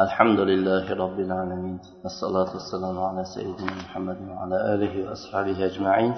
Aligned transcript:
الحمد 0.00 0.39
لله 0.39 0.93
رب 0.93 1.19
العالمين 1.19 1.79
الصلاة 2.05 2.53
والسلام 2.55 2.99
على 2.99 3.23
سيدنا 3.35 3.73
محمد 3.83 4.17
وعلى 4.29 4.73
آله 4.73 4.93
وأصحابه 5.09 5.65
أجمعين 5.65 6.13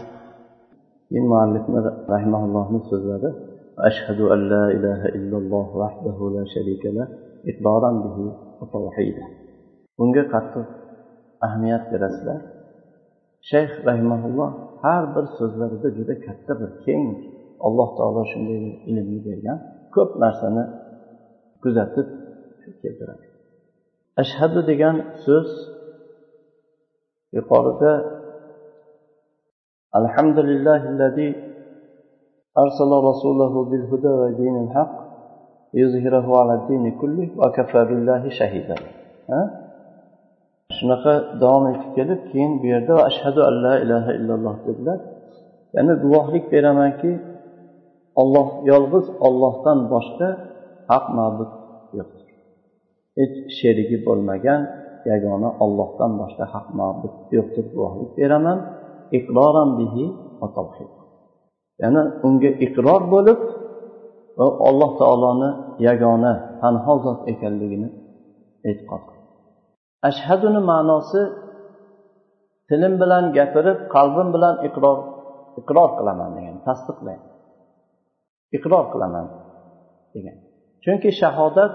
keyin 1.09 1.25
mualliflar 1.25 1.86
rahimaullohni 2.09 2.79
so'zlari 2.89 3.29
ashhadu 3.78 4.29
an 4.33 4.39
la 4.54 4.65
ilaha 4.78 5.07
illalloh 5.17 5.67
vahdahu 5.81 6.23
la 6.36 6.44
sharika 6.54 6.89
lah 6.97 7.07
iqroran 7.51 7.96
bihi 8.05 8.25
va 8.59 8.65
tawhida 8.75 9.23
bunga 9.97 10.24
qattiq 10.33 10.67
ahamiyat 11.46 11.83
berasizlar 11.92 12.40
shayx 13.51 13.71
rahimaulloh 13.90 14.49
har 14.83 15.03
bir 15.15 15.26
so'zlarida 15.37 15.90
juda 15.97 16.16
katta 16.26 16.53
bir 16.62 16.71
keng 16.85 17.05
alloh 17.67 17.90
taolo 17.98 18.21
shunday 18.31 18.58
bir 18.63 18.73
ilmni 18.90 19.20
bergan 19.27 19.58
ko'p 19.95 20.12
narsani 20.23 20.63
kuzatib 21.63 22.08
keltiradi 22.84 23.26
ashhadu 24.23 24.60
degan 24.70 24.96
so'z 25.24 25.51
yuqorida 27.37 27.93
alhamdulillahi 29.98 31.29
أرسل 32.62 32.91
رسوله 33.11 33.65
بالهدى 33.70 34.12
ودين 34.20 34.57
الحق 34.65 34.97
ليظهره 35.75 36.27
على 36.41 36.55
الدين 36.55 36.84
كله 37.01 37.29
وكفى 37.41 37.80
بالله 37.88 38.23
شهيدا 38.38 38.77
shunaqa 40.79 41.15
davom 41.43 41.65
etib 41.73 41.91
kelib 41.97 42.20
keyin 42.30 42.52
bu 42.61 42.66
yerda 42.73 42.95
ashhadu 43.09 43.41
an 43.48 43.55
la 43.66 43.75
ilaha 43.84 44.11
illalloh 44.19 44.57
dedilar 44.66 44.98
ya'ni 45.77 45.95
guvohlik 46.05 46.45
beramanki 46.52 47.12
olloh 48.23 48.48
yolg'iz 48.73 49.07
ollohdan 49.27 49.79
boshqa 49.93 50.29
haq 50.93 51.05
ma'bud 51.19 51.51
yo'qdir 51.98 52.22
Hech 53.17 53.35
sherigi 53.58 53.98
bo'lmagan 54.08 54.62
yagona 55.12 55.49
ollohdan 55.63 56.12
boshqa 56.21 56.45
haq 56.54 56.67
ma'bud 56.80 57.16
yo'qdir 57.38 57.66
guvohlik 57.74 58.12
beraman. 58.20 58.60
Iqroran 59.18 59.70
bihi 59.79 60.05
va 60.40 60.48
tavhid 60.57 60.91
ya'ni 61.82 62.01
unga 62.27 62.51
iqror 62.65 63.01
bo'lib 63.13 63.40
va 64.38 64.45
alloh 64.69 64.91
taoloni 65.01 65.49
yagona 65.88 66.33
tanho 66.61 66.93
zot 67.05 67.19
ekanligini 67.31 67.89
e'tiqod 68.69 69.03
ashhaduni 70.09 70.61
ma'nosi 70.71 71.21
tilim 72.69 72.93
bilan 73.01 73.23
gapirib 73.38 73.79
qalbim 73.95 74.27
bilan 74.35 74.55
iqror 74.67 74.97
iqror 75.59 75.89
qilaman 75.97 76.29
degan 76.38 76.55
tasdiqlayman 76.67 77.31
iqror 78.57 78.85
qilaman 78.93 79.25
degan. 80.13 80.38
Chunki 80.83 81.09
shahodat 81.21 81.73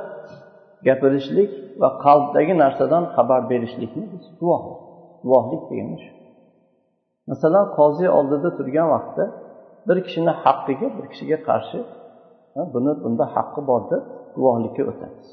gapirishlik 0.86 1.50
va 1.82 1.88
qalbdagi 2.04 2.54
narsadan 2.62 3.04
xabar 3.14 3.40
berishlikni 3.50 4.04
biz 4.12 4.24
guvoh 4.40 4.62
guvohlik 5.24 5.62
degani 5.70 5.98
shu 6.04 6.12
masalan 7.30 7.64
qozi 7.78 8.06
oldida 8.18 8.48
turgan 8.58 8.88
vaqtda 8.94 9.24
bir 9.88 9.98
kishini 10.06 10.32
haqqiga 10.44 10.86
bir 10.96 11.04
kishiga 11.12 11.38
qarshi 11.48 11.78
buni 12.74 12.92
bunda 13.02 13.24
haqqi 13.34 13.60
bor 13.70 13.82
deb 13.90 14.02
guvohlikka 14.36 14.82
o'tamiz. 14.90 15.26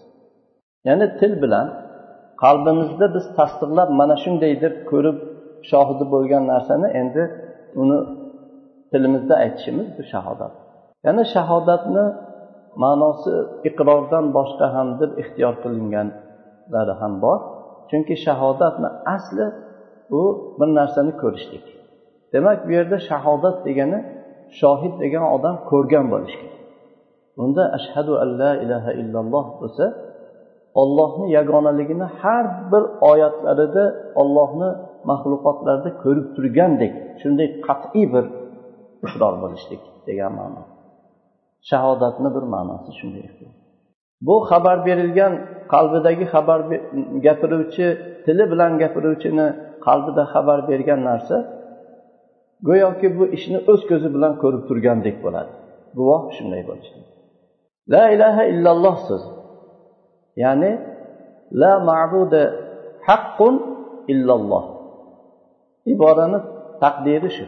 Ya'ni 0.87 1.07
til 1.19 1.33
bilan 1.43 1.67
qalbimizda 2.43 3.05
biz 3.15 3.25
tasdiqlab 3.37 3.89
mana 3.99 4.15
shunday 4.23 4.53
deb 4.63 4.75
ko'rib 4.91 5.17
shohidi 5.69 6.05
bo'lgan 6.13 6.43
narsani 6.51 6.87
endi 7.01 7.23
uni 7.81 7.97
tilimizda 8.91 9.35
aytishimiz 9.43 9.87
bu 9.97 10.03
shahodat. 10.13 10.53
Ya'ni 11.05 11.23
shahodatni 11.35 12.05
ma'nosi 12.83 13.33
iqrordan 13.69 14.25
boshqa 14.37 14.67
ham 14.75 14.87
deb 14.99 15.11
ixtiyor 15.21 15.53
qilinganlari 15.63 16.93
ham 17.01 17.13
bor. 17.23 17.39
Chunki 17.89 18.15
shahodatni 18.25 18.89
asli 19.15 19.45
u 20.19 20.21
bir 20.59 20.69
narsani 20.79 21.13
ko'rishlik. 21.21 21.65
Demak 22.33 22.59
bu 22.67 22.71
yerda 22.77 22.97
shahodat 23.09 23.57
degani 23.67 23.99
shohid 24.59 24.93
degan 25.03 25.25
odam 25.35 25.55
ko'rgan 25.71 26.05
bo'lishi 26.13 26.37
kerak. 26.41 26.55
Bunda 27.37 27.63
ashhadu 27.77 28.13
an 28.23 28.29
la 28.41 28.51
ilaha 28.63 28.91
illalloh 29.01 29.45
bo'lsa 29.59 29.85
ollohni 30.81 31.27
yagonaligini 31.37 32.07
har 32.21 32.45
bir 32.71 32.83
oyatlarida 33.11 33.85
ollohni 34.21 34.69
maxluqotlarda 35.09 35.89
ko'rib 36.03 36.27
turgandek 36.35 36.93
shunday 37.21 37.47
qat'iy 37.67 38.05
bir 38.13 38.25
iqror 39.05 39.33
bo'lishlik 39.43 39.81
degan 40.07 40.31
ma'no. 40.39 40.61
Shahodatni 41.69 42.29
bir 42.35 42.43
ma'nosi 42.53 42.91
shunday 42.99 43.25
bu 44.27 44.35
xabar 44.49 44.77
berilgan 44.87 45.33
qalbidagi 45.73 46.25
xabar 46.33 46.59
gapiruvchi 47.25 47.87
tili 48.25 48.45
bilan 48.51 48.71
gapiruvchini 48.81 49.47
qalbida 49.85 50.23
xabar 50.33 50.59
bergan 50.69 51.01
narsa 51.09 51.37
go'yoki 52.67 53.07
bu 53.17 53.23
ishni 53.37 53.59
o'z 53.71 53.81
ko'zi 53.89 54.09
bilan 54.15 54.33
ko'rib 54.41 54.63
turgandek 54.69 55.15
bo'ladi. 55.25 55.51
Guvoh 55.97 56.21
shunday 56.37 56.61
bo'lishi 56.69 56.95
la 57.93 58.03
ilaha 58.15 58.43
illalloh 58.51 58.95
so'zi 59.07 59.29
ya'ni 60.43 60.71
la 61.61 61.73
ma'buda 61.89 62.43
haqqun 63.07 63.55
illalloh. 64.13 64.65
Iborani 65.93 66.39
taqdiri 66.83 67.29
shu. 67.37 67.45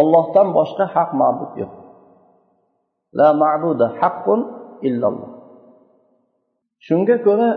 Ollohdan 0.00 0.48
boshqa 0.58 0.84
haq 0.94 1.10
ma'bud 1.22 1.52
yo'q. 1.62 1.72
La 3.18 3.28
ma'buda 3.42 3.86
haqqun 4.00 4.40
illalloh. 4.88 5.30
Shunga 6.86 7.16
ko'ra 7.26 7.50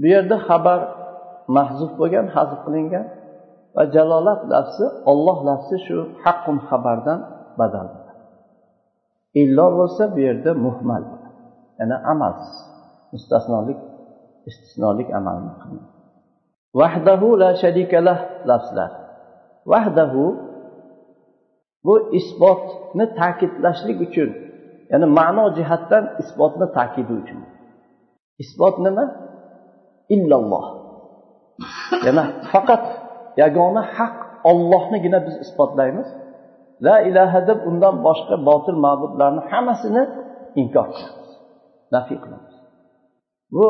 bu 0.00 0.06
yerda 0.14 0.36
xabar 0.48 0.80
mahzuf 1.56 1.90
bo'lgan 2.00 2.26
hazf 2.34 2.58
qilingan 2.64 3.06
va 3.76 3.82
jalolat 3.94 4.40
lafzi 4.52 4.86
olloh 5.12 5.38
lafzi 5.48 5.76
shu 5.86 5.96
haqqun 6.24 6.56
xabardan 6.68 7.18
badal 7.58 7.88
illo 9.42 9.66
bo'lsa 9.78 10.02
bu 10.14 10.20
yerda 10.28 10.50
muhmal 10.66 11.02
ya'ni 11.78 11.96
amalsiz 12.12 12.56
mustasnolik 13.12 13.80
istisnolik 14.48 15.08
amalni 15.18 15.52
vahdahu 16.80 17.36
la 17.42 17.50
sharikalah 17.62 18.18
lafzlar. 18.48 18.90
Vahdahu 19.68 20.22
bu 21.86 21.94
isbotni 22.18 23.04
ta'kidlashlik 23.20 23.98
uchun 24.06 24.30
ya'ni 24.92 25.06
ma'no 25.18 25.44
jihatdan 25.58 26.04
isbotni 26.22 26.66
ta'kidi 26.76 27.12
uchun. 27.22 27.40
Isbot 28.42 28.76
nima? 28.86 29.04
Illalloh. 30.14 30.66
Yana 32.06 32.24
faqat 32.52 32.84
yagona 33.42 33.82
haq 33.96 34.16
ollohnigina 34.50 35.18
biz 35.26 35.36
isbotlaymiz. 35.44 36.08
La 36.86 36.96
ilaha 37.08 37.38
deb 37.48 37.58
undan 37.68 37.94
boshqa 38.06 38.36
botil 38.48 38.78
ma'budlarni 38.84 39.42
hammasini 39.50 40.02
inkor 40.62 40.86
qilamiz. 40.94 41.30
Nafiy 41.94 42.18
qilamiz. 42.24 42.54
Bu 43.54 43.66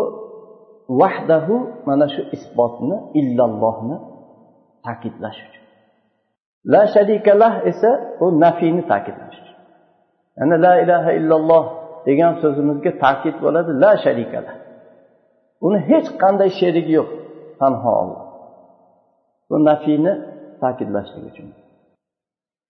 vahdahu 1.01 1.55
mana 1.89 2.07
shu 2.15 2.23
isbotni 2.37 2.97
illallohni 3.21 3.97
ta'kidlash 4.87 5.41
uchun. 5.47 5.62
La 6.65 6.87
sharikalah 6.95 7.67
esa 7.71 7.91
u 8.21 8.41
nafiyni 8.41 8.83
ta'kidlash. 8.87 9.41
Ya'ni 10.39 10.57
la 10.63 10.73
ilaha 10.83 11.11
illalloh 11.19 11.65
degan 12.07 12.33
so'zimizga 12.43 12.93
ta'kid 13.05 13.37
bo'ladi 13.45 13.71
la 13.83 13.93
sharikalah. 14.05 14.55
Uni 15.67 15.79
hech 15.91 16.09
qanday 16.23 16.51
sherigi 16.61 16.93
yo'q 16.99 17.11
tanho 17.61 17.91
olloh 18.03 18.25
bu 19.51 19.57
nafiyni 19.65 20.13
ta'kidlashlik 20.63 21.25
uchun. 21.31 21.49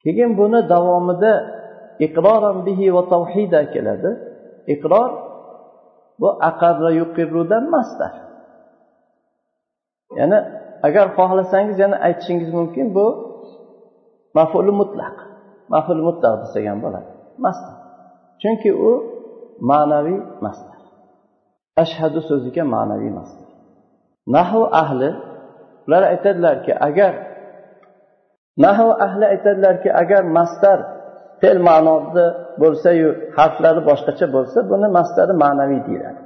Keyin 0.02 0.30
buni 0.40 0.60
davomida 0.72 1.32
iqroran 2.06 2.58
bihi 2.66 2.86
va 2.96 3.02
tavhida 3.14 3.60
keladi. 3.74 4.10
Iqror 4.74 5.10
bu 6.20 6.28
aqarra 6.50 6.90
yuqirrudan 7.00 7.64
masdar. 7.74 8.14
Ya'ni 10.18 10.38
agar 10.86 11.06
xohlasangiz 11.18 11.76
yana 11.84 11.96
aytishingiz 12.06 12.50
mumkin 12.58 12.86
bu 12.96 13.06
mafuli 14.36 14.72
mutlaq. 14.80 15.16
Mafuli 15.72 16.02
mutlaq 16.08 16.34
desak 16.42 16.64
ham 16.70 16.78
bo'ladi. 16.84 17.10
Masdar. 17.44 17.76
Chunki 18.42 18.70
u 18.88 18.90
ma'naviy 19.70 20.20
masdar. 20.44 20.78
Ashhadu 21.82 22.18
so'ziga 22.28 22.62
ma'naviy 22.74 23.12
masdar. 23.18 23.48
Nahu 24.36 24.60
ahli 24.82 25.10
ular 25.86 26.02
aytadilarki 26.12 26.72
agar 26.88 27.12
nahu 28.64 28.88
ahli 29.06 29.24
aytadilarki 29.34 29.90
agar 30.02 30.22
masdar 30.38 30.78
fe'l 31.40 31.58
ma'noda 31.68 32.26
bo'lsayu 32.62 33.08
harflari 33.36 33.80
boshqacha 33.90 34.26
bo'lsa 34.36 34.58
buni 34.70 34.88
masdari 34.98 35.34
ma'naviy 35.44 35.80
deyiladi. 35.86 36.22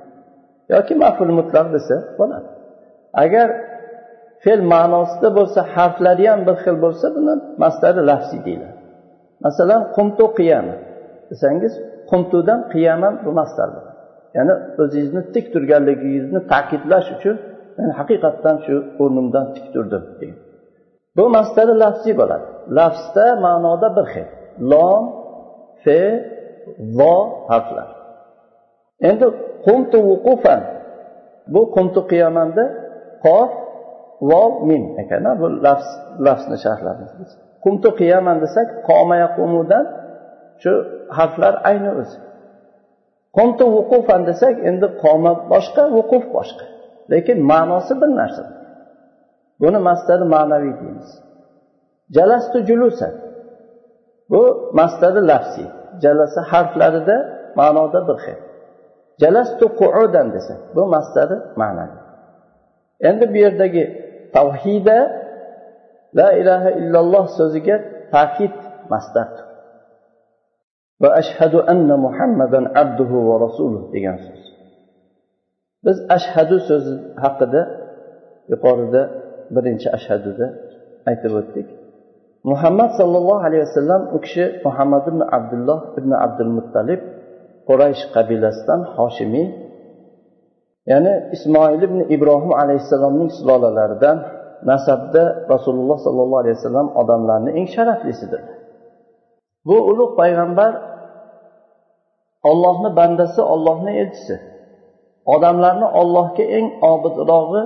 Yoki 0.72 0.94
maful 1.02 1.32
mutlaq 1.38 1.66
desa 1.76 1.96
bo'ladi. 2.18 2.48
Agar 3.24 3.48
fe'l 4.44 4.60
ma'nosida 4.74 5.28
bo'lsa 5.38 5.60
harflari 5.74 6.24
ham 6.30 6.40
bir 6.48 6.56
xil 6.64 6.76
bo'lsa 6.84 7.06
buni 7.16 7.34
masdari 7.62 8.00
lafsiy 8.10 8.40
deyiladi. 8.46 8.76
Masalan 9.46 9.82
qumtu 9.96 10.24
qiyama. 10.38 10.74
Desangiz 11.30 11.72
qumtudan 12.10 12.60
qiyamam 12.72 13.14
bu 13.24 13.30
mastar 13.40 13.68
ya'ni 14.36 14.54
o'zingizni 14.82 15.22
tik 15.34 15.44
turganligingizni 15.52 16.40
ta'kidlash 16.52 17.08
uchun 17.16 17.36
men 17.78 17.90
haqiqatdan 17.98 18.56
shu 18.64 18.74
o'rnimdan 19.02 19.46
tik 19.54 19.66
turdim 19.74 20.02
degan. 20.20 20.38
Bu 21.16 21.24
masdari 21.36 21.74
lafsiy 21.84 22.14
bo'ladi. 22.20 22.46
Lafzda 22.78 23.26
ma'noda 23.46 23.88
bir 23.96 24.06
xil. 24.12 24.28
Lom 24.70 25.02
fe 25.84 26.00
vo 26.98 27.16
harflar. 27.50 27.88
Endi 29.08 29.26
qumtu 29.66 29.98
vuqufan. 30.10 30.62
Bu 31.54 31.62
qumtu 31.76 32.00
qiyamanda 32.10 32.64
qof 33.26 33.50
vov 34.30 34.52
min. 34.68 34.82
Ekana 35.02 35.30
bu 35.40 35.46
lafz 35.66 35.88
lafzni 36.26 36.56
sharhlaymiz 36.64 37.30
qumtu 37.64 37.88
qiyaman 38.00 38.36
desak 38.44 38.68
qoma 38.88 39.16
yaqumudan 39.24 39.84
shu 40.62 40.72
harflar 41.16 41.54
ayni 41.70 41.90
o'zi 42.00 42.18
qumtu 43.36 43.64
vuqufan 43.76 44.20
desak 44.30 44.54
endi 44.70 44.86
qoma 45.02 45.32
boshqa 45.52 45.84
vuquf 45.96 46.24
boshqa. 46.36 46.66
Lekin 47.12 47.38
ma'nosi 47.52 47.92
bir 48.00 48.10
narsa. 48.20 48.44
Buni 49.62 49.78
mastari 49.88 50.24
ma'naviy 50.34 50.74
deymiz. 50.80 51.10
Jalastu 52.16 52.58
julusan. 52.68 53.12
Bu 54.32 54.42
mastari 54.80 55.20
lafsiy 55.30 55.68
jalasa 56.02 56.40
harflarida 56.52 57.16
ma'noda 57.60 58.00
bir 58.08 58.16
xil. 58.24 58.38
Jalastu 59.22 59.64
quudan 59.80 60.26
desak 60.34 60.60
bu 60.76 60.82
mastari 60.94 61.36
ma'naviy. 61.60 62.02
Endi 63.08 63.24
bu 63.32 63.36
yerdagi 63.44 63.84
tavhida 64.36 64.98
la 66.18 66.28
ilaha 66.40 66.70
illalloh 66.80 67.24
so'ziga 67.38 67.76
ta'kid 68.14 68.54
masdar. 68.92 69.30
Va 71.02 71.10
ashhadu 71.20 71.58
anna 71.72 71.94
muhammadan 72.06 72.64
abduhu 72.82 73.16
va 73.28 73.34
rasuluh 73.46 73.82
degan 73.94 74.16
so'z. 74.26 74.42
Biz 75.84 75.96
ashhadu 76.16 76.56
so'zi 76.68 76.94
haqida 77.24 77.62
yuqorida 78.52 79.02
birinchi 79.54 79.88
ashhaduda 79.96 80.46
aytib 81.10 81.32
o'tdik. 81.40 81.68
Muhammad 82.52 82.90
sollallohu 83.00 83.42
alayhi 83.48 83.64
vasallam 83.68 84.02
u 84.16 84.18
kishi 84.24 84.44
muhammad 84.66 85.04
ibn 85.10 85.20
abdulloh 85.38 85.80
ibn 85.98 86.10
abdul 86.26 86.52
muttalib 86.58 87.00
quraysh 87.68 88.02
qabilasidan 88.16 88.80
hoshimiy 88.96 89.46
ya'ni 90.90 91.12
ismoil 91.36 91.80
ibn 91.88 91.98
ibrohim 92.14 92.52
alayhissalomning 92.62 93.30
sulolalaridan 93.38 94.18
nasabda 94.70 95.22
rasululloh 95.52 95.98
sollallohu 96.06 96.40
alayhi 96.42 96.56
vasallam 96.58 96.88
odamlarni 97.00 97.50
eng 97.58 97.66
sharaflisidir. 97.74 98.42
Bu 99.68 99.76
ulug' 99.90 100.14
payg'ambar 100.20 100.72
ollohni 102.50 102.90
bandasi 102.98 103.40
ollohni 103.54 103.92
elchisi. 104.02 104.36
Odamlarni 105.34 105.86
ollohga 106.00 106.44
eng 106.58 106.66
obidrog'i 106.92 107.62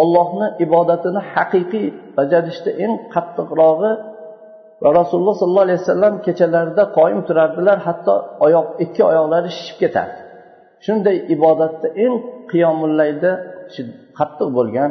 ollohni 0.00 0.46
ibodatini 0.64 1.20
haqiqiy 1.34 1.86
bajarishda 2.16 2.70
eng 2.84 2.92
qattiqrog'i 3.14 3.92
va 4.82 4.88
rasululloh 5.00 5.34
sollallohu 5.40 5.66
alayhi 5.68 5.80
vasallam 5.84 6.14
kechalarida 6.26 6.84
qoyim 6.98 7.20
turardilar 7.28 7.78
hatto 7.86 8.14
oyoq 8.46 8.66
ikki 8.84 9.02
oyoqlari 9.10 9.50
shishib 9.56 9.78
ketardi. 9.82 10.25
Shunday 10.84 11.16
ibodatda 11.34 11.88
eng 12.04 12.14
qiyomullayda 12.50 13.32
qattiq 14.18 14.48
bo'lgan 14.58 14.90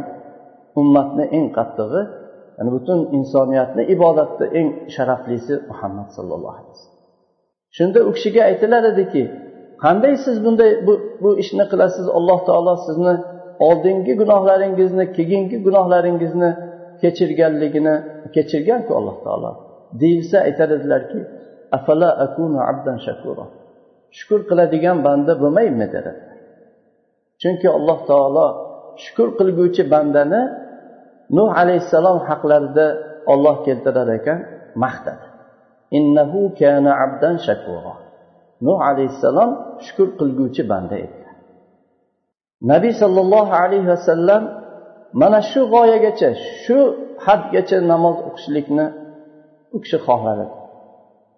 ummatni 0.82 1.26
eng 1.38 1.48
qattig'i 1.58 2.02
yani 2.58 2.70
butun 2.76 3.00
insoniyatni 3.18 3.84
ibodatda 3.96 4.46
eng 4.60 4.70
sharaflisi 4.96 5.54
muhammad 5.70 6.08
sallallohu 6.18 6.56
alayhi 6.58 6.74
vasallam. 6.76 6.96
Shunda 7.78 8.00
u 8.10 8.12
kishiga 8.18 8.42
aytilar 8.50 8.84
ediki 8.94 9.24
qanday 9.84 10.14
siz 10.26 10.36
bunday 10.46 10.72
bu, 10.88 10.94
bu 11.24 11.30
ishni 11.44 11.66
qilasiz? 11.72 12.06
Alloh 12.18 12.40
taolo 12.48 12.74
sizni 12.88 13.14
oldingi 13.68 14.14
gunohlaringizni 14.22 15.06
keyingi 15.18 15.58
gunohlaringizni 15.66 16.52
kechirganligini 17.02 17.96
kechirganku 18.36 18.92
alloh 19.00 19.18
taolo. 19.26 19.52
deyilsa 20.02 20.38
aytar 20.48 20.70
edilarki 20.78 21.20
afala 21.78 22.10
akunu 22.26 22.60
abdan 22.72 22.98
shakura? 23.06 23.46
Shukur 24.17 24.39
qiladigan 24.50 24.97
banda 25.07 25.33
bo'lmaymi 25.41 25.88
dedi. 25.95 26.12
Chunki 27.41 27.67
alloh 27.77 28.00
taolo 28.09 28.47
shukur 29.03 29.29
qilguvchi 29.39 29.83
bandani 29.94 30.41
nuh 31.38 31.50
alayhissalom 31.62 32.17
haqlarida 32.29 32.88
olloh 33.33 33.56
keltirar 33.65 34.09
ekan 34.19 34.39
maqtadi. 34.83 35.25
Innahu 35.97 36.41
kana 36.59 36.91
abdan 37.06 37.35
shakura 37.47 37.95
nuh 38.65 38.79
alayhissalom 38.89 39.51
shukur 39.85 40.07
qilguvchi 40.19 40.63
banda 40.71 40.95
edi 41.06 41.19
nabiy 42.71 42.94
sollallohu 43.01 43.53
alayhi 43.63 43.88
vasallam 43.94 44.44
mana 45.21 45.39
shu 45.51 45.62
g'oyagacha 45.73 46.29
shu 46.63 46.77
hadgacha 47.25 47.77
namoz 47.91 48.17
o'qishlikni 48.27 48.85
u 49.75 49.77
kishi 49.83 49.97
xohlar 50.07 50.38
edi 50.45 50.56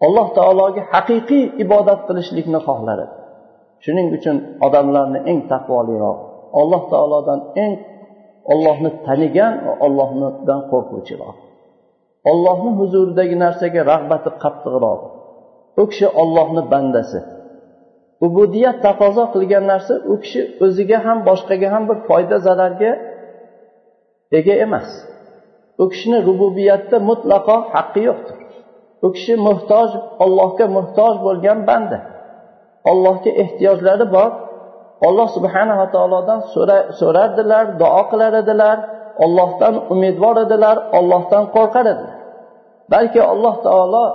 alloh 0.05 0.27
taologa 0.37 0.81
haqiqiy 0.93 1.45
ibodat 1.63 1.99
qilishlikni 2.07 2.59
xohlar 2.67 2.97
edi 3.05 3.15
shuning 3.83 4.07
uchun 4.17 4.35
odamlarni 4.65 5.19
eng 5.31 5.39
taqvoliroq 5.51 6.19
alloh 6.61 6.83
taolodan 6.93 7.39
eng 7.63 7.73
ollohni 8.53 8.91
tanigan 9.05 9.53
va 9.65 9.73
ollohdan 9.85 10.61
qo'rquvchiroq. 10.71 11.37
Ollohni 12.31 12.71
huzuridagi 12.79 13.35
narsaga 13.45 13.81
rag'bati 13.91 14.29
qattiqroq. 14.43 15.01
U 15.81 15.83
kishi 15.91 16.07
ollohni 16.21 16.61
bandasi. 16.73 17.19
Ubudiyat 18.25 18.77
taqozo 18.87 19.23
qilgan 19.33 19.65
narsa 19.71 19.93
u 20.11 20.15
kishi 20.23 20.41
o'ziga 20.65 20.97
ham 21.05 21.17
boshqaga 21.29 21.67
ham 21.73 21.83
bir 21.89 21.97
foyda 22.07 22.37
zararga 22.45 22.91
ega 24.39 24.55
emas. 24.65 24.89
U 25.81 25.83
kishini 25.91 26.19
rububiyatda 26.27 26.97
mutlaqo 27.09 27.55
haqqi 27.73 28.01
yo'qdir. 28.09 28.37
U 29.05 29.07
kishi 29.15 29.35
muhtoj 29.47 29.89
ollohga 30.25 30.65
muhtoj 30.77 31.13
bo'lgan 31.25 31.59
banda 31.69 31.99
ollohga 32.91 33.31
ehtiyojlari 33.43 34.07
bor. 34.15 34.31
Olloh 35.07 35.27
subhanava 35.37 35.85
taolodan 35.95 36.39
so'rardilar 36.99 37.65
duo 37.81 38.01
qilar 38.11 38.33
edilar. 38.41 38.77
Ollohdan 39.23 39.75
umidvor 39.93 40.35
edilar 40.45 40.77
ollohdan 40.97 41.43
qo'rqar 41.55 41.85
edilar. 41.93 42.17
Balki 42.93 43.19
alloh 43.31 43.55
taolo 43.67 44.05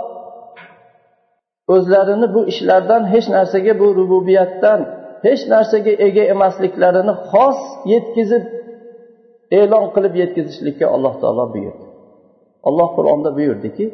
o'zlarini 1.75 2.27
bu 2.35 2.41
ishlardan 2.53 3.03
hech 3.15 3.27
narsaga 3.37 3.73
bu 3.81 3.87
rububiyatdan 3.99 4.81
hech 5.27 5.43
narsaga 5.53 5.93
ega 6.07 6.25
emasliklarini 6.35 7.15
xos 7.31 7.61
yetkazib 7.93 8.45
e'lon 9.61 9.87
qilib 9.95 10.15
yetkazishlikka 10.23 10.87
alloh 10.95 11.15
taolo 11.23 11.45
buyurdi. 11.55 11.85
Alloh 12.69 12.89
qur'onda 12.97 13.31
buyurdiki 13.39 13.85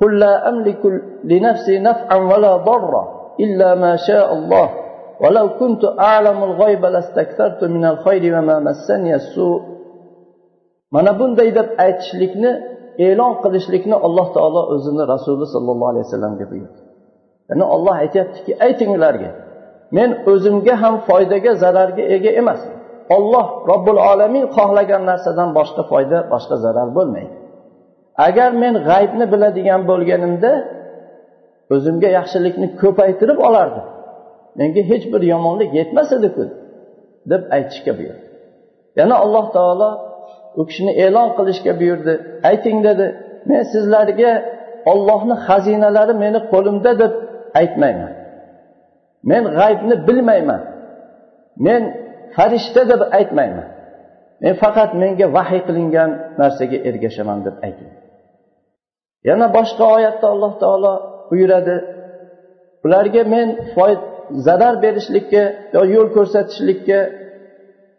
قل 0.00 0.18
لا 0.18 0.48
أملك 0.48 0.82
لنفسي 1.24 1.78
نفعا 1.78 2.16
ولا 2.16 2.56
ضرا 2.56 3.04
إلا 3.40 3.74
ما 3.74 3.96
شاء 3.96 4.32
الله 4.32 4.66
ولو 5.22 5.46
كنت 5.60 5.84
أعلم 5.84 6.38
الغيب 6.44 6.82
لاستكثرت 6.86 7.64
من 7.64 7.84
الخير 7.84 8.22
وما 8.38 8.56
مسني 8.58 9.14
السوء 9.14 9.60
mana 10.94 11.10
bunday 11.18 11.48
deb 11.58 11.68
aytishlikni 11.84 12.50
e'lon 13.06 13.32
qilishlikni 13.42 13.96
alloh 14.06 14.26
taolo 14.36 14.62
o'zini 14.74 15.04
rasuli 15.14 15.46
sollallohu 15.54 15.90
alayhi 15.92 16.06
vasallamga 16.06 16.44
buyurdi 16.52 16.80
ya'ni 17.50 17.64
olloh 17.74 17.94
aytyaptiki 18.04 18.52
ayting 18.66 18.90
ularga 18.98 19.30
men 19.96 20.10
o'zimga 20.32 20.74
ham 20.82 20.94
foydaga 21.08 21.52
zararga 21.62 22.02
ega 22.16 22.30
emasman 22.40 22.78
olloh 23.16 23.46
robbil 23.70 23.98
olamin 24.12 24.44
xohlagan 24.56 25.02
narsadan 25.10 25.48
boshqa 25.58 25.82
foyda 25.90 26.18
boshqa 26.32 26.56
zarar 26.64 26.88
bo'lmaydi 26.96 27.33
agar 28.17 28.51
men 28.63 28.75
g'aybni 28.89 29.25
biladigan 29.33 29.81
bo'lganimda 29.89 30.51
o'zimga 31.73 32.09
yaxshilikni 32.17 32.67
ko'paytirib 32.81 33.39
olardim. 33.47 33.85
Menga 34.59 34.81
hech 34.91 35.05
bir 35.13 35.21
yomonlik 35.33 35.69
yetmas 35.79 36.09
ediku 36.17 36.43
deb 37.31 37.41
aytishga 37.55 37.91
buyurdi. 37.99 38.25
Yana 38.99 39.15
alloh 39.23 39.45
taolo 39.57 39.89
u 40.59 40.61
kishini 40.69 40.91
e'lon 41.05 41.29
qilishga 41.37 41.73
buyurdi. 41.79 42.13
Ayting 42.49 42.77
dedi 42.87 43.05
men 43.49 43.61
sizlarga 43.73 44.31
ollohni 44.91 45.35
xazinalari 45.47 46.13
meni 46.23 46.39
qo'limda 46.51 46.91
deb 47.01 47.13
aytmayman. 47.61 48.13
Men 49.29 49.43
g'aybni 49.57 49.95
bilmayman. 50.07 50.61
Men 51.65 51.81
farishta 52.35 52.81
deb 52.91 53.01
aytmayman. 53.17 53.67
Men 54.43 54.53
faqat 54.63 54.91
menga 55.01 55.27
vahiy 55.37 55.61
qilingan 55.67 56.09
narsaga 56.41 56.77
ergashaman 56.89 57.39
deb 57.47 57.55
ayting. 57.67 57.91
Yana 59.29 59.47
boshqa 59.57 59.85
oyatda 59.95 60.27
alloh 60.33 60.53
taolo 60.63 60.93
buyuradi. 61.29 61.75
Ularga 62.85 63.23
men 63.33 63.47
zarar 64.45 64.75
berishlikka 64.83 65.43
yo 65.75 65.81
yo'l 65.95 66.09
ko'rsatishlikka 66.15 66.99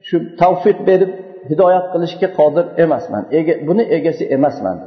shu 0.06 0.16
tavfiq 0.40 0.78
berib 0.88 1.12
hidoyat 1.50 1.86
qilishga 1.92 2.28
qodir 2.38 2.64
emasman. 2.84 3.22
Buni 3.68 3.84
egasi 3.96 4.24
emasman. 4.36 4.78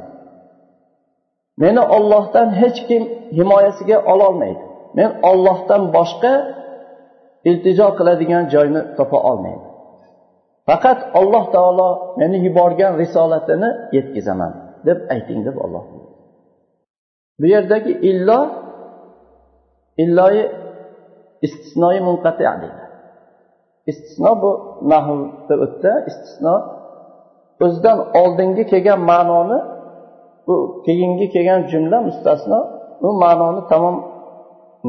Meni 1.62 1.82
ollohdan 1.96 2.48
hech 2.60 2.78
kim 2.88 3.02
himoyasiga 3.38 3.98
ololmaydi. 4.12 4.64
Men 4.98 5.10
ollohdan 5.30 5.82
boshqa 5.96 6.32
iltijo 7.50 7.88
qiladigan 7.98 8.44
joyni 8.54 8.80
topa 8.98 9.18
olmaydi. 9.30 9.66
Faqat 10.68 10.98
alloh 11.20 11.44
taolo 11.54 11.88
meni 12.20 12.36
yuborgan 12.46 12.92
risolatini 13.02 13.70
yetkazaman 13.96 14.52
deb 14.88 14.98
ayting 15.14 15.40
deb 15.46 15.56
olloh 15.64 15.84
bu 17.40 17.46
yerdagi 17.54 17.92
illo 18.10 18.40
illoyi 20.02 20.44
istisnoyi 21.46 22.00
munqati 22.08 22.44
deydi. 22.62 22.82
Istisno 23.90 24.32
bu 24.42 24.50
nahvda 24.90 25.54
o'tdi. 25.64 25.92
Istisno 26.10 26.54
o'zidan 27.64 27.98
oldingi 28.20 28.64
kelgan 28.72 29.00
ma'noni 29.10 29.58
bu 30.46 30.54
keyingi 30.86 31.26
kelgan 31.34 31.60
jumla 31.70 31.98
mustasno 32.08 32.60
bu 33.02 33.08
ma'noni 33.24 33.62
tamom 33.72 33.96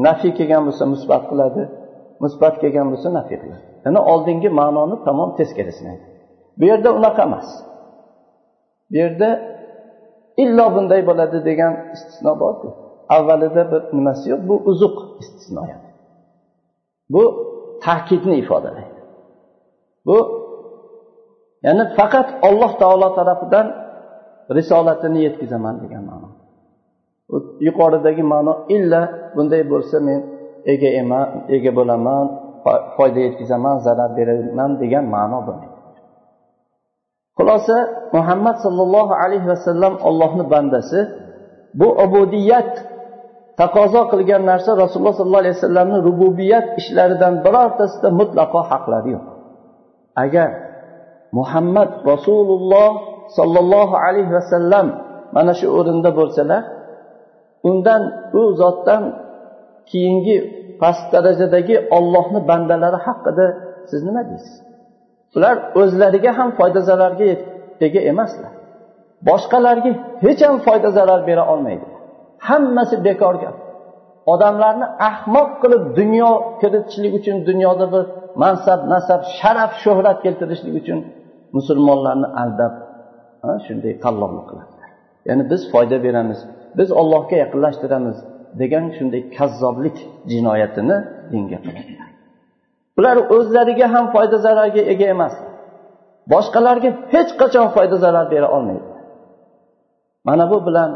nafiy 0.06 0.32
kelgan 0.38 0.62
bo'lsa 0.66 0.84
musbat 0.92 1.22
qiladi 1.30 1.62
musbat 2.22 2.54
kelgan 2.62 2.86
bo'lsa 2.92 3.08
nafiy 3.18 3.38
qiladi. 3.42 3.64
Ya'ni 3.84 4.00
oldingi 4.12 4.48
ma'noni 4.60 4.96
tamom 5.06 5.30
teskarisini 5.38 5.88
aytadi 5.94 6.12
bu 6.58 6.64
yerda 6.70 6.88
unaqa 6.98 7.22
emas. 7.28 7.48
Bu 8.90 8.96
yerda 9.02 9.28
illo 10.42 10.66
bunday 10.74 11.00
bo'ladi 11.08 11.38
degan 11.48 11.72
istisno 11.94 12.32
borku. 12.42 12.68
Avvalida 13.16 13.62
bir 13.72 13.82
nimasi 13.96 14.24
yo'q? 14.32 14.40
Bu 14.48 14.56
uzuq 14.70 14.96
istisno. 15.22 15.62
Bu 17.14 17.22
ta'kidni 17.84 18.34
ifodalaydi. 18.42 19.00
Bu 20.06 20.18
ya'ni 21.66 21.84
faqat 21.98 22.28
olloh 22.48 22.72
taolo 22.82 23.08
tarafidan 23.18 23.66
risolatini 24.56 25.20
yetkazaman 25.26 25.74
degan 25.82 26.04
ma'no. 26.10 26.28
Yuqoridagi 27.66 28.24
ma'no 28.32 28.54
illa 28.76 29.00
bunday 29.36 29.62
bo'lsa 29.72 29.96
men 30.08 30.20
ega 30.72 30.90
eman 31.02 31.26
ega 31.56 31.70
bo'laman 31.78 32.24
foyda 32.96 33.20
yetkazaman 33.26 33.76
zarar 33.86 34.10
beraman 34.18 34.70
degan 34.82 35.04
ma'no 35.14 35.38
bo'lmaydi. 35.46 35.71
Xulosa 37.38 37.76
muhammad 38.16 38.56
sollallohu 38.64 39.12
alayhi 39.22 39.46
vasallam 39.52 39.92
ollohni 40.08 40.44
bandasi. 40.52 41.00
Bu 41.80 41.88
ubudiyat 42.04 42.72
taqozo 43.60 44.02
qilgan 44.12 44.42
narsa 44.50 44.70
rasululloh 44.82 45.16
sollallohu 45.18 45.44
alayhi 45.44 45.56
vasallamni 45.58 45.98
rububiyat 46.08 46.66
ishlaridan 46.80 47.34
birortasida 47.44 48.08
mutlaqo 48.20 48.60
haqlari 48.70 49.08
yo'q. 49.16 49.26
Agar 50.24 50.50
muhammad 51.38 51.90
rasululloh 52.12 52.90
sollallohu 53.38 53.94
alayhi 54.06 54.32
vasallam 54.38 54.86
mana 55.36 55.52
shu 55.58 55.66
o'rinda 55.78 56.10
bo'lsalar 56.18 56.62
undan 57.68 58.02
u 58.40 58.42
zotdan 58.60 59.02
keyingi 59.90 60.36
past 60.80 61.04
darajadagi 61.14 61.76
ollohni 61.96 62.40
bandalari 62.50 62.98
haqida 63.06 63.46
siz 63.90 64.00
nima 64.08 64.22
deysiz? 64.30 64.71
Ular 65.36 65.56
o'zlariga 65.80 66.30
ham 66.38 66.50
foyda 66.58 66.80
zararga 66.88 67.24
ega 67.86 68.00
emaslar. 68.10 68.52
Boshqalarga 69.28 69.90
hech 70.24 70.40
ham 70.46 70.56
foyda 70.66 70.88
zarar 70.98 71.20
bera 71.28 71.44
olmaydi. 71.52 71.86
Hammasi 72.48 72.96
bekor 73.06 73.34
gap 73.42 73.56
odamlarni 74.32 74.86
ahmoq 75.08 75.50
qilib 75.62 75.82
dunyo 76.00 76.30
kiritishlik 76.60 77.12
uchun 77.18 77.36
dunyoda 77.48 77.86
bir 77.92 78.04
mansab 78.42 78.80
nasab 78.92 79.20
sharaf 79.38 79.72
shuhrat 79.82 80.18
keltirishlik 80.24 80.74
uchun 80.80 80.98
musulmonlarni 81.56 82.28
aldab 82.42 82.74
shunday 83.66 83.92
qalloblik 84.04 84.44
qiladilar 84.50 84.88
ya'ni 85.28 85.44
biz 85.52 85.62
foyda 85.72 85.96
beramiz 86.06 86.38
biz 86.78 86.88
ollohga 87.00 87.36
yaqinlashtiramiz 87.44 88.16
degan 88.60 88.84
shunday 88.96 89.22
kazzoblik 89.36 89.96
jinoyatini 90.32 90.96
dinga 91.32 91.58
qiladilar 91.66 92.08
ular 92.98 93.16
o'zlariga 93.36 93.86
ham 93.94 94.04
foyda 94.14 94.36
zararga 94.46 94.82
ega 94.92 95.06
emas. 95.14 95.34
Boshqalarga 96.32 96.90
hech 97.12 97.30
qachon 97.40 97.68
foyda 97.76 97.96
zarar 98.04 98.26
bera 98.34 98.48
olmaydi. 98.56 98.88
Mana 100.26 100.44
bu 100.52 100.58
bilan 100.66 100.90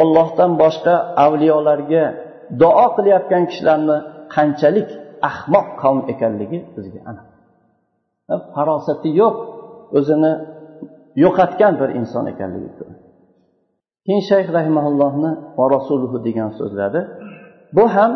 ollohdan 0.00 0.52
boshqa 0.62 0.94
avliyolarga 1.24 2.04
duo 2.60 2.86
qilayotgan 2.96 3.42
kishilarni 3.50 3.96
qanchalik 4.34 4.88
ahmoq 5.30 5.66
qavm 5.82 6.00
ekanligi 6.12 6.58
bizga 6.76 7.00
aniq. 7.10 7.26
Farosati 8.54 9.10
yo'q 9.20 9.36
o'zini 9.98 10.32
yo'qotgan 11.24 11.72
bir 11.80 11.88
inson 12.00 12.24
ekanligi 12.32 12.70
keyin 14.08 14.22
shayx 14.30 14.46
rahimaullohni 14.58 15.30
va 15.58 15.64
rasuluhu 15.76 16.16
degan 16.26 16.50
so'zlari 16.58 17.00
bu 17.76 17.84
ham 17.94 18.12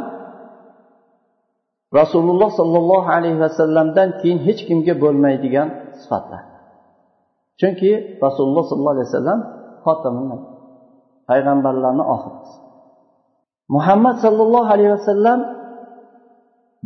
rasululloh 2.00 2.50
sollallohu 2.60 3.08
alayhi 3.16 3.38
vasallamdan 3.46 4.08
keyin 4.20 4.38
hech 4.46 4.60
kimga 4.68 4.94
bo'lmaydigan 5.02 5.68
sifatlar. 6.00 6.42
Chunki 7.60 7.90
rasululloh 8.24 8.64
sollallohu 8.68 8.94
alayhi 8.96 9.08
vasallam 9.10 9.40
payg'ambarlarni 11.28 12.04
oxirgisi. 12.14 12.56
Muhammad 13.74 14.16
sollallohu 14.24 14.68
alayhi 14.74 14.92
vasallam 14.98 15.40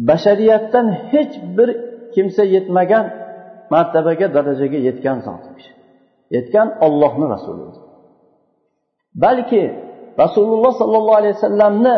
bashariyatdan 0.08 0.86
hech 1.12 1.34
bir 1.56 1.68
kimsa 2.14 2.42
yetmagan 2.54 3.04
martabaga 3.72 4.26
darajaga 4.36 4.78
yetgan 4.88 5.18
zot 5.26 5.42
yetgan 6.36 6.68
ollohni 6.86 7.26
rasuli. 7.34 7.64
Balki 9.24 9.62
rasululloh 10.22 10.72
sollallohu 10.80 11.18
alayhi 11.20 11.34
vasallamni 11.38 11.96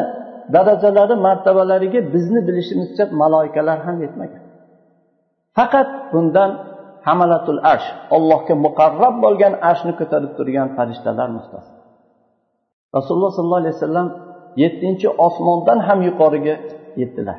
darajalari 0.55 1.15
martabalariga 1.27 2.01
bizni 2.15 2.41
bilishimizcha 2.49 3.05
maloikalar 3.21 3.79
ham 3.87 3.97
yetmagan. 4.05 4.43
Faqat 5.57 5.89
bundan 6.13 6.51
hamalatul 7.09 7.61
arsh 7.73 7.89
allohga 8.17 8.55
muqarrab 8.67 9.15
bo'lgan 9.25 9.55
arshni 9.71 9.93
ko'tarib 10.01 10.33
turgan 10.39 10.69
farishtalar 10.77 11.29
mustasno 11.37 11.79
rasululloh 12.97 13.31
sollallohu 13.37 13.63
alayhi 13.63 13.77
vasallam 13.79 14.09
yettinchi 14.63 15.09
osmondan 15.27 15.79
ham 15.87 15.99
yuqoriga 16.09 16.55
yetdilar. 17.01 17.39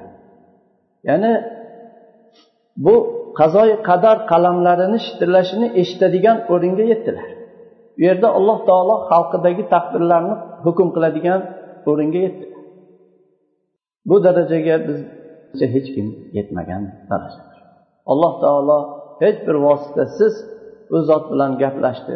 Ya'ni 1.10 1.34
bu 2.86 2.96
qazoyi 3.40 3.76
qadar 3.90 4.18
qalamlarini 4.32 5.00
shitirlashini 5.06 5.68
eshitadigan 5.82 6.38
o'ringa 6.54 6.86
yetdilar. 6.92 7.28
U 8.00 8.02
yerda 8.08 8.28
alloh 8.38 8.58
taolo 8.70 8.96
xalqidagi 9.12 9.64
taqdirlarni 9.74 10.36
hukm 10.66 10.88
qiladigan 10.96 11.40
o'ringa 11.90 12.20
yetdilar 12.26 12.49
bu 14.10 14.16
darajaga 14.26 14.76
bizcha 14.88 15.68
hech 15.76 15.88
kim 15.96 16.08
yetmagan 16.38 16.84
daraja. 17.10 17.42
Alloh 18.12 18.34
taolo 18.44 18.80
hech 19.24 19.40
bir 19.48 19.56
vositasiz 19.68 20.34
u 20.96 20.98
zot 21.10 21.26
bilan 21.32 21.52
gaplashdi 21.62 22.16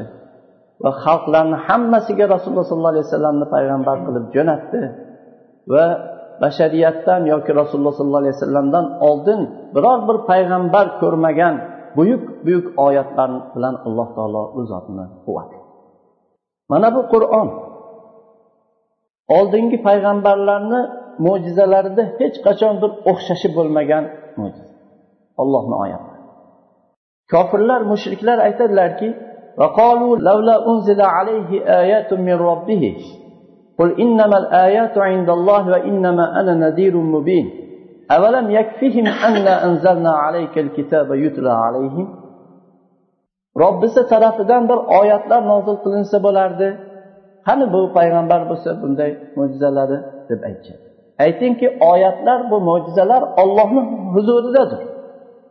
va 0.83 0.91
xalqlarni 1.03 1.57
hammasiga 1.67 2.25
rasululloh 2.35 2.67
sollallohu 2.71 2.93
alayhi 2.95 3.07
vasallamni 3.07 3.45
payg'ambar 3.55 3.97
qilib 4.05 4.25
jo'natdi 4.35 4.81
va 5.73 5.85
bashariyatdan 6.43 7.21
yoki 7.33 7.51
rasululloh 7.61 7.93
sollallohu 7.97 8.23
alayhi 8.23 8.37
vasallamdan 8.37 8.85
oldin 9.09 9.39
biror 9.75 9.99
bir 10.07 10.17
payg'ambar 10.31 10.85
ko'rmagan 11.01 11.55
buyuk 11.97 12.23
buyuk 12.45 12.65
oyatlar 12.85 13.29
bilan 13.55 13.75
alloh 13.87 14.07
taolo 14.17 14.43
u 14.57 14.61
zotni 14.71 15.05
quvvatladi 15.25 15.63
mana 16.71 16.87
bu 16.95 17.01
qur'on. 17.13 17.49
Oldingi 19.37 19.77
payg'ambarlarni 19.87 20.81
mo'jizalarida 21.26 22.04
hech 22.20 22.36
qachon 22.46 22.74
bir 22.82 22.90
o'xshashi 23.10 23.48
bo'lmagan 23.56 24.04
mo'jiza 24.40 24.74
ollohni 25.42 25.76
oyati 25.84 26.12
kofirlar 27.32 27.80
mushriklar 27.92 28.38
aytadilarki 28.48 29.08
وقالوا 29.60 30.16
لولا 30.16 30.56
أنزل 30.70 31.00
عليه 31.16 31.50
آيات 31.82 32.10
من 32.12 32.36
ربه 32.50 32.96
قل 33.78 34.00
إنما 34.00 34.36
الآيات 34.38 34.98
عند 34.98 35.28
الله 35.30 35.62
وإنما 35.68 36.40
أنا 36.40 36.54
نذير 36.54 36.96
مبين 36.96 37.46
أولم 38.10 38.50
يكفهم 38.50 39.06
أنا 39.28 39.54
أنزلنا 39.66 40.10
عليك 40.10 40.58
الكتاب 40.58 41.08
يتلى 41.24 41.52
عليهم 41.64 42.08
robbisi 43.64 44.06
tarafidan 44.08 44.68
bir 44.68 44.78
oyatlar 45.00 45.42
nozil 45.52 45.76
qilinsa 45.84 46.16
bo'lardi 46.26 46.68
qani 47.46 47.64
bu 47.72 47.80
payg'ambar 47.96 48.40
bo'lsa 48.50 48.70
bunday 48.82 49.10
mo'jizalari 49.38 49.98
deb 50.30 50.40
aytishadi 50.48 50.84
Aytingki 51.19 51.67
oyatlar 51.91 52.51
bu 52.51 52.57
mo'jizalar 52.69 53.23
ollohni 53.41 53.81
huzuridadir. 54.13 54.81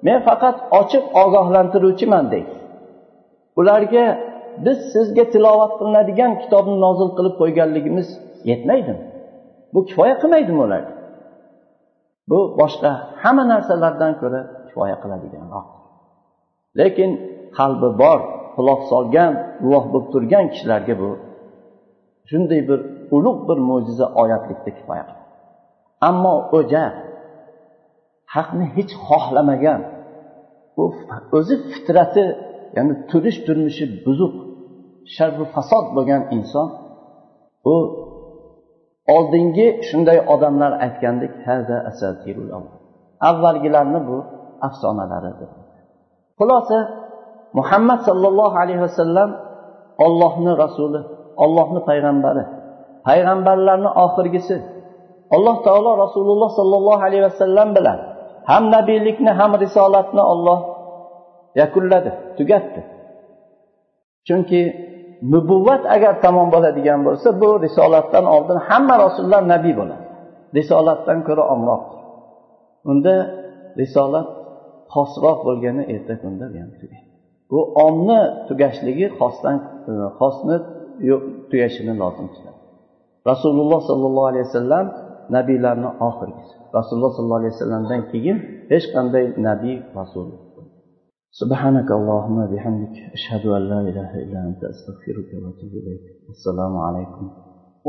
Men 0.02 0.18
faqat 0.28 0.56
ochiq 0.80 1.04
ogohlantiruvchiman 1.22 2.30
deydi. 2.30 2.54
Ularga 3.56 4.04
biz 4.64 4.78
sizga 4.92 5.24
tilovat 5.30 5.72
qilinadigan 5.78 6.32
kitobni 6.42 6.76
nozil 6.84 7.08
qilib 7.16 7.34
qo'yganligimiz 7.40 8.08
yetmaydimi? 8.50 9.02
Bu 9.74 9.80
kifoya 9.88 10.14
qilmaydimi 10.22 10.60
ularga 10.66 10.92
bu 12.30 12.38
boshqa 12.60 12.90
hamma 13.22 13.44
narsalardan 13.52 14.12
ko'ra 14.20 14.40
kifoya 14.66 14.96
qiladiganroq 15.02 15.66
lekin 16.80 17.10
qalbi 17.58 17.88
bor 18.02 18.20
quloq 18.56 18.80
solgan 18.92 19.32
guvoh 19.64 19.84
bo'lib 19.92 20.08
turgan 20.14 20.44
kishilarga 20.52 20.94
bu 21.02 21.10
shunday 22.30 22.60
bir 22.68 22.80
ulug' 23.16 23.40
bir 23.48 23.58
mo'jiza 23.70 24.06
oyatlikda 24.22 24.70
kifoya 24.78 25.04
qiladi. 25.08 25.21
Ammo 26.08 26.34
o'ja 26.58 26.84
haqni 28.34 28.66
hech 28.76 28.92
xohlamagan. 29.06 29.80
U 30.80 30.84
o'zi 31.38 31.54
fitrati 31.72 32.24
ya'ni 32.76 32.94
turish 33.10 33.38
turmushi 33.46 33.84
buzuq 34.04 34.34
sharru 35.14 35.44
fasod 35.54 35.86
bo'lgan 35.96 36.22
inson. 36.36 36.68
U 37.72 37.76
oldingi 39.16 39.66
shunday 39.88 40.18
odamlar 40.34 40.72
aytgandek 40.84 41.32
avvalgilarni 43.30 44.00
bu 44.08 44.16
afsonalaridir. 44.66 45.50
Xulosa 46.38 46.78
muhammad 47.58 48.00
sollallohu 48.08 48.56
alayhi 48.62 48.82
vasallam 48.86 49.30
ollohni 50.04 50.52
rasuli 50.64 51.00
ollohni 51.44 51.80
payg'ambari. 51.88 52.44
Payg'ambarlarni 53.06 53.90
oxirgisi 54.04 54.56
alloh 55.34 55.56
taolo 55.66 55.90
rasululloh 56.04 56.50
sollallohu 56.58 57.02
alayhi 57.08 57.24
vasallam 57.28 57.68
bilan 57.76 57.98
ham 58.50 58.64
nabiylikni 58.74 59.32
ham 59.40 59.50
risolatni 59.64 60.22
olloh 60.32 60.58
yakunladi 61.60 62.10
tugatdi. 62.38 62.80
Chunki 64.26 64.60
nubuvvat 65.32 65.82
agar 65.96 66.14
tamom 66.24 66.48
bo'ladigan 66.54 67.00
bo'lsa 67.06 67.28
bu 67.42 67.48
risolatdan 67.66 68.24
oldin 68.34 68.58
hamma 68.68 68.94
rasullar 69.04 69.42
nabiy 69.54 69.74
bo'ladi. 69.80 70.04
Risolatdan 70.58 71.18
ko'ra 71.28 71.44
omroq. 71.54 71.82
Unda 72.90 73.14
risolat 73.80 74.28
xosroq 74.94 75.38
bo'lgani 75.48 75.82
erta 75.94 76.14
kunda 76.22 76.46
bu 77.50 77.58
omni 77.86 78.20
tugashligi 78.48 79.06
xosdan 79.18 79.56
xosni 80.18 80.56
tugashini 81.50 81.94
lozim 82.02 82.26
tutadi. 82.34 82.60
Rasululloh 83.30 83.80
sollallohu 83.90 84.28
alayhi 84.32 84.46
vasallam 84.48 84.86
nabiylarni 85.35 85.89
oxirgisi 86.07 86.53
rasululloh 86.77 87.11
sollallohu 87.15 87.39
alayhi 87.41 87.53
vasallamdan 87.55 88.01
keyin 88.11 88.37
hech 88.71 88.85
qanday 88.95 89.25
nabiy 89.47 89.77
rasul 89.99 90.27
سبحانك 91.41 91.89
اللهم 91.99 92.37
بحمدك 92.51 92.95
أشهد 93.17 93.43
أن 93.57 93.63
لا 93.71 93.79
إله 93.89 94.09
إلا 94.23 94.39
أنت 94.49 94.61
أستغفرك 94.73 95.29
وأتوب 95.41 95.73
إليك 95.81 96.05
السلام 96.33 96.73
عليكم 96.87 97.25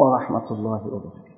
ورحمة 0.00 0.48
الله 0.54 0.80
وبركاته 0.94 1.31